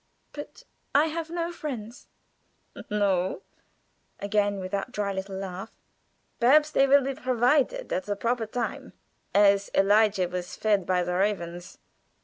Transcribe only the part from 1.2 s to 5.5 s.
no friends." "No," with again that dry little